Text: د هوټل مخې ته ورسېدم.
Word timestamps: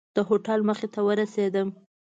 د 0.15 0.17
هوټل 0.27 0.59
مخې 0.69 0.87
ته 0.93 0.99
ورسېدم. 1.07 1.67